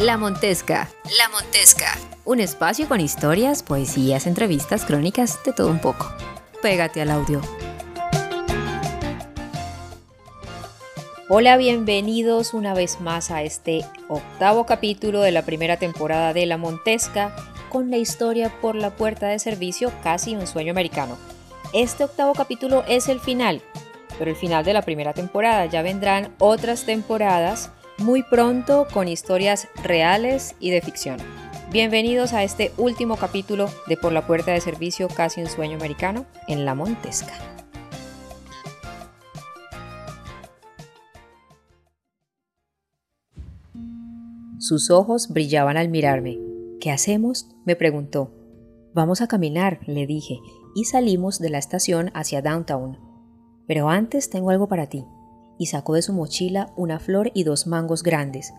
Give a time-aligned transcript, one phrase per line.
[0.00, 0.88] La Montesca.
[1.18, 1.94] La Montesca.
[2.24, 6.10] Un espacio con historias, poesías, entrevistas, crónicas, de todo un poco.
[6.62, 7.42] Pégate al audio.
[11.28, 16.56] Hola, bienvenidos una vez más a este octavo capítulo de la primera temporada de La
[16.56, 17.36] Montesca
[17.68, 21.18] con la historia por la puerta de servicio Casi un sueño americano.
[21.74, 23.60] Este octavo capítulo es el final,
[24.18, 25.66] pero el final de la primera temporada.
[25.66, 27.70] Ya vendrán otras temporadas
[28.00, 31.18] muy pronto con historias reales y de ficción.
[31.70, 36.24] Bienvenidos a este último capítulo de Por la Puerta de Servicio, casi un sueño americano,
[36.48, 37.34] en La Montesca.
[44.58, 46.38] Sus ojos brillaban al mirarme.
[46.80, 47.48] ¿Qué hacemos?
[47.66, 48.32] me preguntó.
[48.94, 50.38] Vamos a caminar, le dije,
[50.74, 52.98] y salimos de la estación hacia downtown.
[53.66, 55.04] Pero antes tengo algo para ti
[55.60, 58.54] y sacó de su mochila una flor y dos mangos grandes.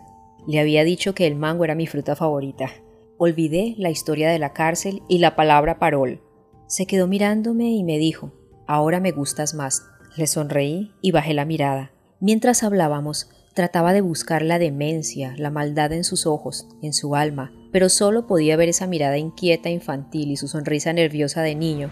[0.46, 2.70] Le había dicho que el mango era mi fruta favorita.
[3.18, 6.22] Olvidé la historia de la cárcel y la palabra parol.
[6.68, 8.30] Se quedó mirándome y me dijo,
[8.68, 9.82] ahora me gustas más.
[10.16, 11.90] Le sonreí y bajé la mirada.
[12.20, 17.52] Mientras hablábamos, trataba de buscar la demencia, la maldad en sus ojos, en su alma,
[17.72, 21.90] pero solo podía ver esa mirada inquieta infantil y su sonrisa nerviosa de niño.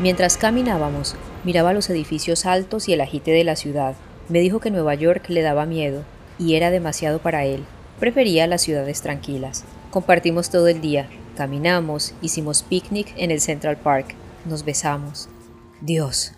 [0.00, 3.94] Mientras caminábamos, Miraba los edificios altos y el agite de la ciudad.
[4.28, 6.02] Me dijo que Nueva York le daba miedo
[6.38, 7.64] y era demasiado para él.
[8.00, 9.64] Prefería las ciudades tranquilas.
[9.90, 11.08] Compartimos todo el día.
[11.36, 14.14] Caminamos, hicimos picnic en el Central Park.
[14.46, 15.28] Nos besamos.
[15.80, 16.32] Dios.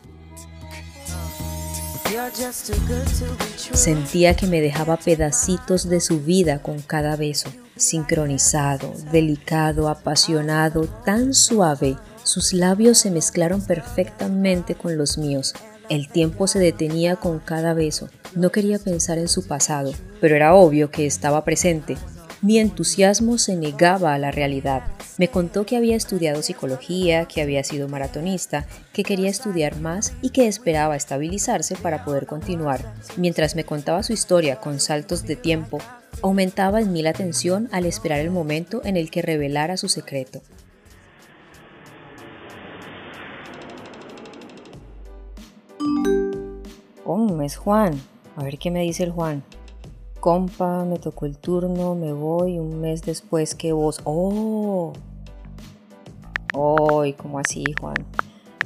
[3.73, 11.35] Sentía que me dejaba pedacitos de su vida con cada beso, sincronizado, delicado, apasionado, tan
[11.35, 11.97] suave
[12.27, 15.55] sus labios se mezclaron perfectamente con los míos.
[15.89, 18.09] El tiempo se detenía con cada beso.
[18.35, 21.97] No quería pensar en su pasado, pero era obvio que estaba presente.
[22.43, 24.83] Mi entusiasmo se negaba a la realidad.
[25.19, 30.31] Me contó que había estudiado psicología, que había sido maratonista, que quería estudiar más y
[30.31, 32.93] que esperaba estabilizarse para poder continuar.
[33.17, 35.79] Mientras me contaba su historia con saltos de tiempo,
[36.23, 40.43] aumentaba en mí la tensión al esperar el momento en el que revelara su secreto.
[47.47, 48.01] Es Juan.
[48.37, 49.43] A ver qué me dice el Juan.
[50.21, 54.01] Compa, me tocó el turno, me voy un mes después que vos.
[54.05, 54.93] Oh.
[56.53, 57.97] Oh, ¿cómo así, Juan?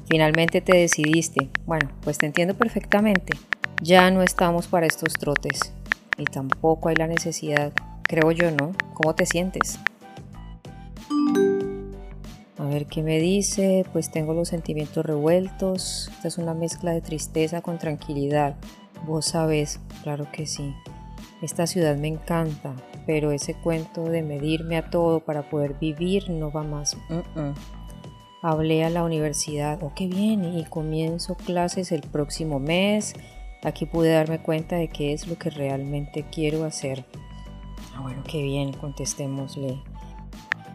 [0.08, 1.50] Finalmente te decidiste.
[1.66, 3.34] Bueno, pues te entiendo perfectamente.
[3.82, 5.72] Ya no estamos para estos trotes.
[6.18, 7.72] Y tampoco hay la necesidad.
[8.02, 8.72] Creo yo, ¿no?
[8.94, 9.78] ¿Cómo te sientes?
[12.60, 16.10] A ver qué me dice, pues tengo los sentimientos revueltos.
[16.12, 18.56] Esta es una mezcla de tristeza con tranquilidad.
[19.06, 20.74] Vos sabes, claro que sí.
[21.40, 22.74] Esta ciudad me encanta,
[23.06, 26.98] pero ese cuento de medirme a todo para poder vivir no va más.
[28.42, 33.14] Hablé a la universidad, oh qué bien, y comienzo clases el próximo mes.
[33.62, 37.06] Aquí pude darme cuenta de qué es lo que realmente quiero hacer.
[37.96, 39.80] Ah, bueno, qué bien, contestémosle.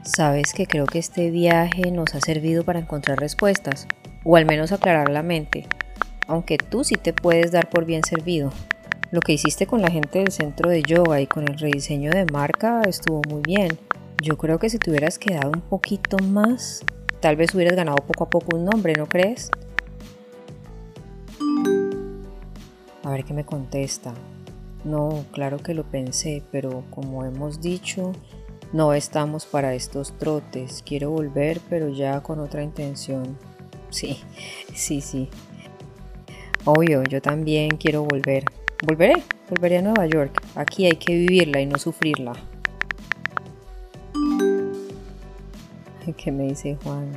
[0.06, 3.88] Sabes que creo que este viaje nos ha servido para encontrar respuestas,
[4.24, 5.68] o al menos aclarar la mente,
[6.28, 8.52] aunque tú sí te puedes dar por bien servido.
[9.10, 12.26] Lo que hiciste con la gente del centro de yoga y con el rediseño de
[12.26, 13.80] marca estuvo muy bien.
[14.22, 16.84] Yo creo que si te hubieras quedado un poquito más,
[17.20, 19.50] tal vez hubieras ganado poco a poco un nombre, ¿no crees?
[23.02, 24.14] A ver qué me contesta.
[24.84, 28.12] No, claro que lo pensé, pero como hemos dicho,
[28.74, 30.84] no estamos para estos trotes.
[30.86, 33.38] Quiero volver, pero ya con otra intención.
[33.90, 34.20] Sí,
[34.74, 35.30] sí, sí.
[36.66, 38.46] Obvio, yo también quiero volver.
[38.86, 40.42] Volveré, volveré a Nueva York.
[40.56, 42.34] Aquí hay que vivirla y no sufrirla.
[46.18, 47.12] ¿Qué me dice Juan?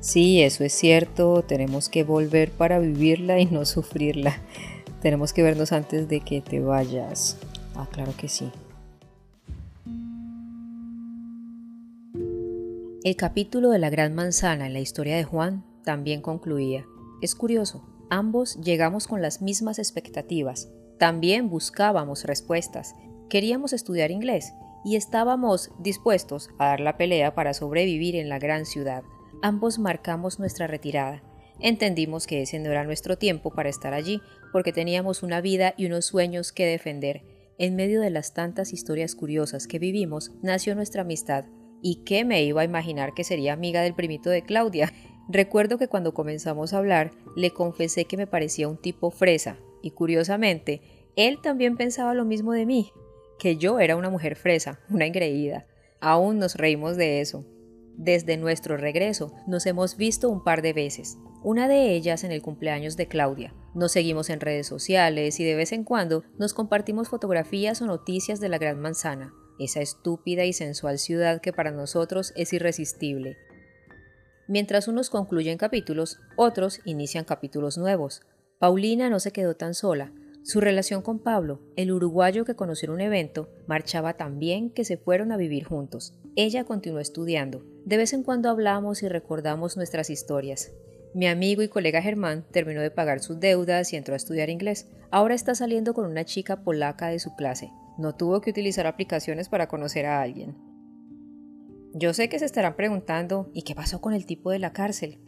[0.00, 1.42] Sí, eso es cierto.
[1.42, 4.40] Tenemos que volver para vivirla y no sufrirla.
[5.02, 7.38] Tenemos que vernos antes de que te vayas.
[7.74, 8.50] Ah, claro que sí.
[13.06, 16.86] El capítulo de la Gran Manzana en la historia de Juan también concluía.
[17.22, 20.72] Es curioso, ambos llegamos con las mismas expectativas.
[20.98, 22.96] También buscábamos respuestas.
[23.30, 24.54] Queríamos estudiar inglés
[24.84, 29.04] y estábamos dispuestos a dar la pelea para sobrevivir en la gran ciudad.
[29.40, 31.22] Ambos marcamos nuestra retirada.
[31.60, 34.20] Entendimos que ese no era nuestro tiempo para estar allí,
[34.50, 37.22] porque teníamos una vida y unos sueños que defender.
[37.56, 41.44] En medio de las tantas historias curiosas que vivimos, nació nuestra amistad,
[41.82, 44.92] ¿Y qué me iba a imaginar que sería amiga del primito de Claudia?
[45.28, 49.90] Recuerdo que cuando comenzamos a hablar le confesé que me parecía un tipo fresa y
[49.90, 50.80] curiosamente
[51.16, 52.92] él también pensaba lo mismo de mí.
[53.38, 55.66] que yo era una mujer fresa, una engreída.
[56.00, 57.44] Aún nos reímos de eso.
[57.96, 62.42] Desde nuestro regreso nos hemos visto un par de veces, una de ellas en el
[62.42, 63.54] cumpleaños de Claudia.
[63.74, 68.40] Nos seguimos en redes sociales y de vez en cuando nos compartimos fotografías o noticias
[68.40, 73.36] de la Gran Manzana, esa estúpida y sensual ciudad que para nosotros es irresistible.
[74.48, 78.22] Mientras unos concluyen capítulos, otros inician capítulos nuevos.
[78.58, 80.12] Paulina no se quedó tan sola.
[80.44, 84.84] Su relación con Pablo, el uruguayo que conoció en un evento, marchaba tan bien que
[84.84, 86.14] se fueron a vivir juntos.
[86.36, 87.64] Ella continuó estudiando.
[87.84, 90.70] De vez en cuando hablamos y recordamos nuestras historias.
[91.14, 94.86] Mi amigo y colega Germán terminó de pagar sus deudas y entró a estudiar inglés.
[95.10, 97.72] Ahora está saliendo con una chica polaca de su clase.
[97.98, 100.56] No tuvo que utilizar aplicaciones para conocer a alguien.
[101.94, 105.18] Yo sé que se estarán preguntando, ¿y qué pasó con el tipo de la cárcel?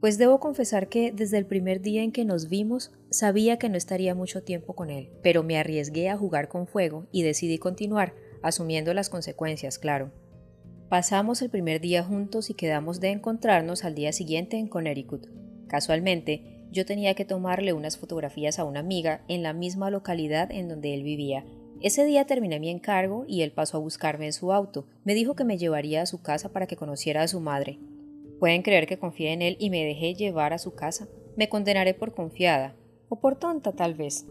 [0.00, 3.76] Pues debo confesar que desde el primer día en que nos vimos sabía que no
[3.76, 8.14] estaría mucho tiempo con él, pero me arriesgué a jugar con fuego y decidí continuar,
[8.42, 10.12] asumiendo las consecuencias, claro.
[10.88, 15.26] Pasamos el primer día juntos y quedamos de encontrarnos al día siguiente en Connecticut.
[15.68, 20.68] Casualmente, yo tenía que tomarle unas fotografías a una amiga en la misma localidad en
[20.68, 21.44] donde él vivía,
[21.84, 24.86] ese día terminé mi encargo y él pasó a buscarme en su auto.
[25.04, 27.78] Me dijo que me llevaría a su casa para que conociera a su madre.
[28.40, 31.08] Pueden creer que confié en él y me dejé llevar a su casa.
[31.36, 32.74] Me condenaré por confiada,
[33.10, 34.24] o por tonta tal vez.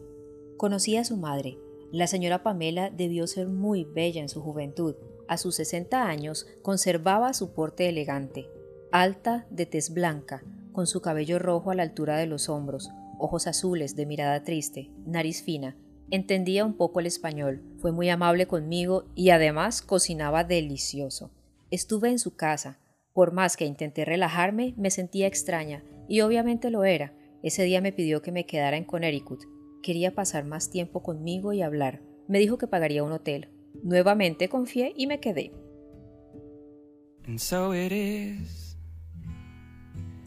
[0.57, 1.59] Conocí a su madre.
[1.91, 4.95] La señora Pamela debió ser muy bella en su juventud.
[5.27, 8.49] A sus 60 años conservaba su porte elegante,
[8.91, 12.89] alta, de tez blanca, con su cabello rojo a la altura de los hombros,
[13.19, 15.77] ojos azules de mirada triste, nariz fina,
[16.11, 21.31] Entendía un poco el español, fue muy amable conmigo y además cocinaba delicioso.
[21.71, 22.79] Estuve en su casa.
[23.13, 27.13] Por más que intenté relajarme, me sentía extraña, y obviamente lo era.
[27.41, 29.41] Ese día me pidió que me quedara en Connecticut.
[29.81, 32.01] Quería pasar más tiempo conmigo y hablar.
[32.27, 33.49] Me dijo que pagaría un hotel.
[33.83, 35.51] Nuevamente confié y me quedé.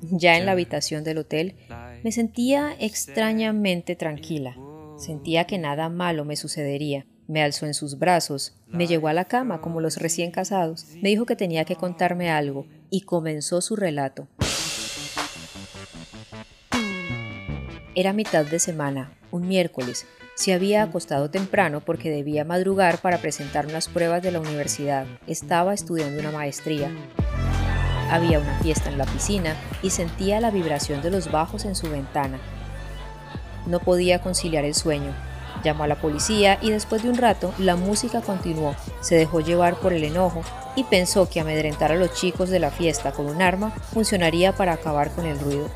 [0.03, 1.55] Ya en la habitación del hotel,
[2.03, 4.57] me sentía extrañamente tranquila.
[4.97, 7.07] Sentía que nada malo me sucedería.
[7.29, 11.09] Me alzó en sus brazos, me llevó a la cama como los recién casados, me
[11.09, 14.29] dijo que tenía que contarme algo y comenzó su relato.
[17.97, 20.07] Era mitad de semana, un miércoles.
[20.37, 25.07] Se había acostado temprano porque debía madrugar para presentar unas pruebas de la universidad.
[25.27, 26.91] Estaba estudiando una maestría.
[28.11, 31.91] Había una fiesta en la piscina y sentía la vibración de los bajos en su
[31.91, 32.39] ventana.
[33.67, 35.15] No podía conciliar el sueño.
[35.63, 38.75] Llamó a la policía y después de un rato la música continuó.
[39.01, 40.43] Se dejó llevar por el enojo
[40.77, 44.73] y pensó que amedrentar a los chicos de la fiesta con un arma funcionaría para
[44.73, 45.69] acabar con el ruido.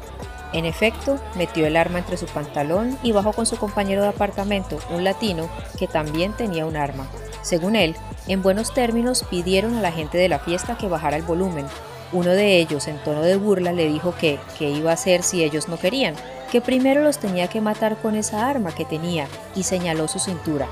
[0.52, 4.78] En efecto, metió el arma entre su pantalón y bajó con su compañero de apartamento,
[4.90, 5.48] un latino,
[5.78, 7.06] que también tenía un arma.
[7.42, 7.94] Según él,
[8.26, 11.66] en buenos términos pidieron a la gente de la fiesta que bajara el volumen.
[12.12, 15.44] Uno de ellos, en tono de burla, le dijo que, ¿qué iba a hacer si
[15.44, 16.14] ellos no querían?
[16.50, 20.66] Que primero los tenía que matar con esa arma que tenía y señaló su cintura.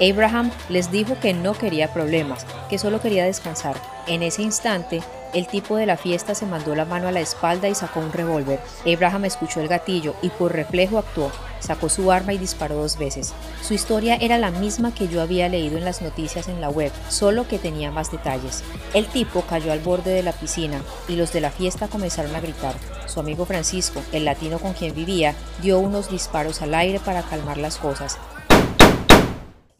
[0.00, 3.76] Abraham les dijo que no quería problemas, que solo quería descansar.
[4.06, 5.02] En ese instante,
[5.34, 8.12] el tipo de la fiesta se mandó la mano a la espalda y sacó un
[8.12, 8.60] revólver.
[8.86, 11.30] Abraham escuchó el gatillo y por reflejo actuó.
[11.60, 13.32] Sacó su arma y disparó dos veces.
[13.62, 16.92] Su historia era la misma que yo había leído en las noticias en la web,
[17.08, 18.62] solo que tenía más detalles.
[18.92, 22.40] El tipo cayó al borde de la piscina y los de la fiesta comenzaron a
[22.40, 22.74] gritar.
[23.06, 27.56] Su amigo Francisco, el latino con quien vivía, dio unos disparos al aire para calmar
[27.58, 28.18] las cosas.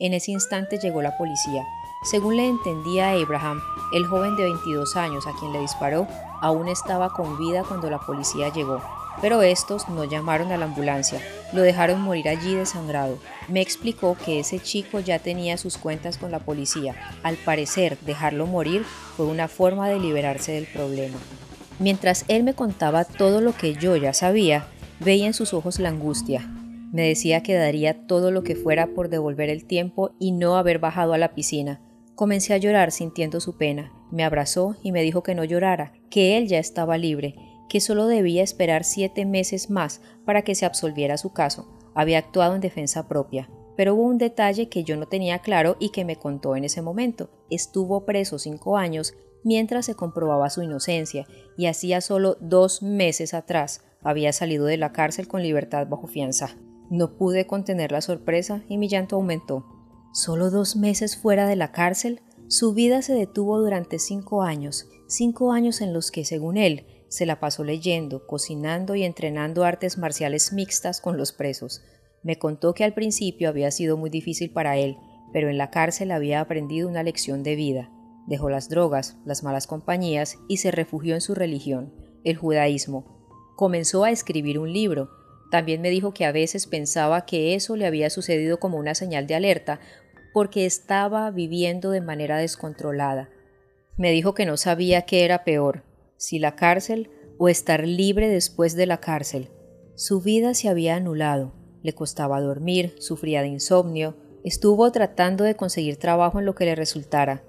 [0.01, 1.65] En ese instante llegó la policía.
[2.03, 3.61] Según le entendía a Abraham,
[3.93, 6.09] el joven de 22 años a quien le disparó
[6.41, 8.83] aún estaba con vida cuando la policía llegó,
[9.23, 11.21] pero estos no llamaron a la ambulancia,
[11.53, 13.19] lo dejaron morir allí desangrado.
[13.49, 16.95] Me explicó que ese chico ya tenía sus cuentas con la policía.
[17.23, 18.85] Al parecer, dejarlo morir
[19.17, 21.17] fue una forma de liberarse del problema.
[21.79, 24.67] Mientras él me contaba todo lo que yo ya sabía,
[24.99, 26.51] veía en sus ojos la angustia.
[26.95, 30.79] Me decía que daría todo lo que fuera por devolver el tiempo y no haber
[30.79, 31.81] bajado a la piscina.
[32.15, 33.93] Comencé a llorar sintiendo su pena.
[34.13, 37.35] Me abrazó y me dijo que no llorara, que él ya estaba libre,
[37.69, 41.67] que solo debía esperar siete meses más para que se absolviera su caso.
[41.97, 43.51] Había actuado en defensa propia.
[43.77, 46.81] Pero hubo un detalle que yo no tenía claro y que me contó en ese
[46.81, 47.29] momento.
[47.51, 53.83] Estuvo preso cinco años mientras se comprobaba su inocencia y hacía solo dos meses atrás
[54.01, 56.57] había salido de la cárcel con libertad bajo fianza.
[56.91, 59.67] No pude contener la sorpresa y mi llanto aumentó.
[60.13, 65.53] Solo dos meses fuera de la cárcel, su vida se detuvo durante cinco años, cinco
[65.53, 70.53] años en los que, según él, se la pasó leyendo, cocinando y entrenando artes marciales
[70.53, 71.83] mixtas con los presos.
[72.23, 74.97] Me contó que al principio había sido muy difícil para él,
[75.33, 77.91] pero en la cárcel había aprendido una lección de vida.
[78.27, 81.93] Dejó las drogas, las malas compañías y se refugió en su religión,
[82.25, 83.05] el judaísmo.
[83.57, 85.11] Comenzó a escribir un libro.
[85.55, 89.29] También me dijo que a veces pensaba que eso le había sucedido como una señal
[89.29, 89.79] de alerta
[90.33, 93.31] porque estaba viviendo de manera descontrolada.
[93.97, 95.85] Me dijo que no sabía qué era peor,
[96.17, 97.09] si la cárcel
[97.39, 99.49] o estar libre después de la cárcel.
[99.95, 105.99] Su vida se había anulado, le costaba dormir, sufría de insomnio, estuvo tratando de conseguir
[105.99, 107.45] trabajo en lo que le resultara.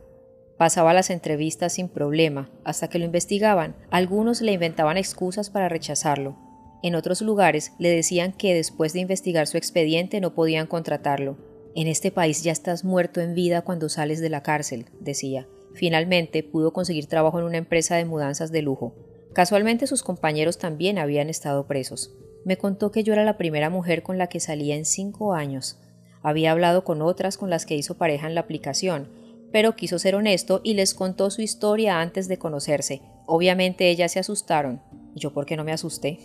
[0.60, 3.76] Pasaba las entrevistas sin problema, hasta que lo investigaban.
[3.90, 6.45] Algunos le inventaban excusas para rechazarlo.
[6.86, 11.36] En otros lugares le decían que después de investigar su expediente no podían contratarlo.
[11.74, 15.48] En este país ya estás muerto en vida cuando sales de la cárcel, decía.
[15.74, 18.94] Finalmente pudo conseguir trabajo en una empresa de mudanzas de lujo.
[19.34, 22.14] Casualmente sus compañeros también habían estado presos.
[22.46, 25.80] Me contó que yo era la primera mujer con la que salía en cinco años.
[26.22, 29.10] Había hablado con otras con las que hizo pareja en la aplicación,
[29.52, 33.02] pero quiso ser honesto y les contó su historia antes de conocerse.
[33.26, 34.84] Obviamente ellas se asustaron.
[35.16, 36.20] ¿Y yo por qué no me asusté?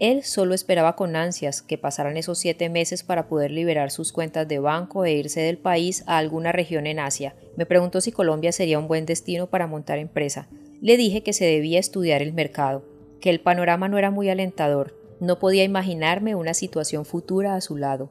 [0.00, 4.48] Él solo esperaba con ansias que pasaran esos siete meses para poder liberar sus cuentas
[4.48, 7.36] de banco e irse del país a alguna región en Asia.
[7.56, 10.48] Me preguntó si Colombia sería un buen destino para montar empresa.
[10.80, 12.84] Le dije que se debía estudiar el mercado,
[13.20, 17.76] que el panorama no era muy alentador, no podía imaginarme una situación futura a su
[17.76, 18.10] lado.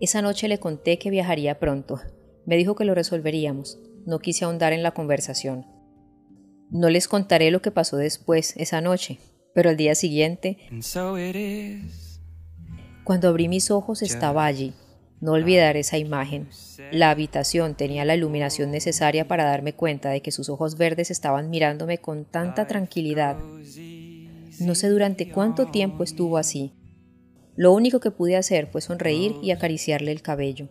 [0.00, 2.00] Esa noche le conté que viajaría pronto.
[2.44, 3.78] Me dijo que lo resolveríamos.
[4.06, 5.66] No quise ahondar en la conversación.
[6.70, 9.18] No les contaré lo que pasó después, esa noche,
[9.56, 10.58] pero al día siguiente,
[13.04, 14.74] cuando abrí mis ojos estaba allí.
[15.22, 16.50] No olvidar esa imagen.
[16.92, 21.48] La habitación tenía la iluminación necesaria para darme cuenta de que sus ojos verdes estaban
[21.48, 23.38] mirándome con tanta tranquilidad.
[24.60, 26.74] No sé durante cuánto tiempo estuvo así.
[27.56, 30.68] Lo único que pude hacer fue sonreír y acariciarle el cabello.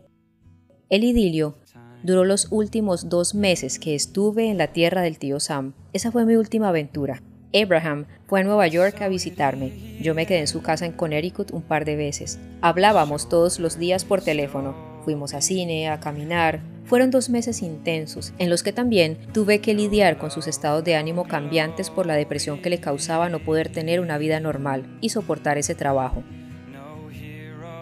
[0.89, 1.57] El idilio
[2.03, 5.73] duró los últimos dos meses que estuve en la tierra del tío Sam.
[5.91, 7.23] Esa fue mi última aventura.
[7.53, 9.71] Abraham fue a Nueva York a visitarme.
[10.01, 12.39] Yo me quedé en su casa en Connecticut un par de veces.
[12.61, 14.75] Hablábamos todos los días por teléfono.
[15.03, 16.61] Fuimos a cine, a caminar.
[16.85, 20.95] Fueron dos meses intensos, en los que también tuve que lidiar con sus estados de
[20.95, 25.09] ánimo cambiantes por la depresión que le causaba no poder tener una vida normal y
[25.09, 26.23] soportar ese trabajo.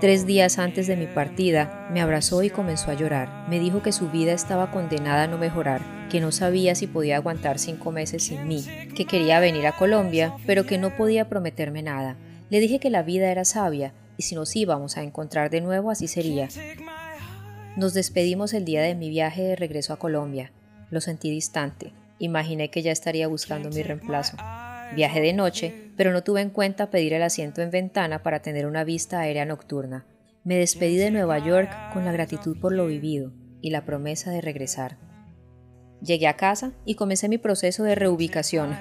[0.04, 3.48] Tres días antes de mi partida, me abrazó y comenzó a llorar.
[3.48, 5.80] Me dijo que su vida estaba condenada a no mejorar,
[6.10, 8.66] que no sabía si podía aguantar cinco meses sin mí,
[8.98, 12.18] que quería venir a Colombia, pero que no podía prometerme nada.
[12.50, 15.90] Le dije que la vida era sabia y si nos íbamos a encontrar de nuevo
[15.90, 16.50] así sería.
[17.78, 20.52] Nos despedimos el día de mi viaje de regreso a Colombia.
[20.90, 21.94] Lo sentí distante.
[22.20, 24.36] Imaginé que ya estaría buscando mi reemplazo.
[24.96, 28.68] Viajé de noche, pero no tuve en cuenta pedir el asiento en ventana para tener
[28.68, 30.06] una vista aérea nocturna.
[30.44, 33.32] Me despedí de Nueva York con la gratitud por lo vivido
[33.62, 34.98] y la promesa de regresar.
[36.02, 38.78] Llegué a casa y comencé mi proceso de reubicación,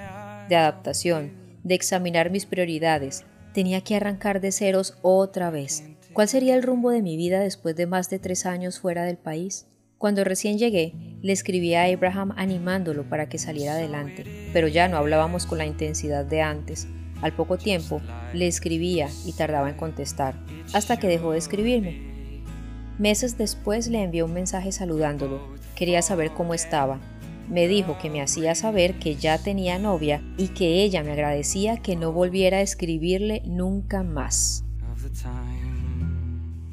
[0.49, 3.25] de adaptación, de examinar mis prioridades.
[3.55, 5.85] Tenía que arrancar de ceros otra vez.
[6.13, 9.17] ¿Cuál sería el rumbo de mi vida después de más de tres años fuera del
[9.17, 9.67] país?
[10.03, 14.97] Cuando recién llegué, le escribí a Abraham animándolo para que saliera adelante, pero ya no
[14.97, 16.89] hablábamos con la intensidad de antes.
[17.21, 18.01] Al poco tiempo,
[18.35, 20.35] le escribía y tardaba en contestar,
[20.75, 22.01] hasta que dejó de escribirme.
[22.99, 25.55] Meses después le envié un mensaje saludándolo.
[25.77, 26.99] Quería saber cómo estaba.
[27.49, 31.77] Me dijo que me hacía saber que ya tenía novia y que ella me agradecía
[31.77, 34.65] que no volviera a escribirle nunca más.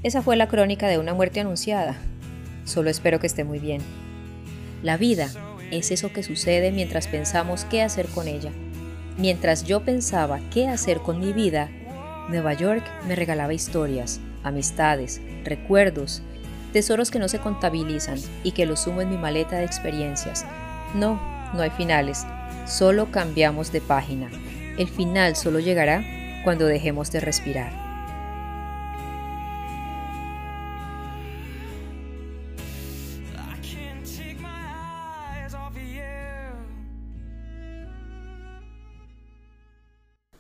[0.02, 1.96] Esa fue la crónica de una muerte anunciada,
[2.70, 3.82] Solo espero que esté muy bien.
[4.84, 5.32] La vida
[5.72, 8.52] es eso que sucede mientras pensamos qué hacer con ella.
[9.18, 11.72] Mientras yo pensaba qué hacer con mi vida,
[12.30, 16.22] Nueva York me regalaba historias, amistades, recuerdos,
[16.72, 20.46] tesoros que no se contabilizan y que los sumo en mi maleta de experiencias.
[20.94, 21.20] No,
[21.56, 22.24] no hay finales,
[22.68, 24.30] solo cambiamos de página.
[24.78, 26.04] El final solo llegará
[26.44, 27.89] cuando dejemos de respirar.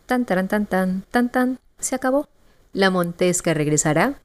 [0.09, 2.27] Tan, tan, tan, tan, tan, tan, se acabó.
[2.73, 4.23] La Montesca regresará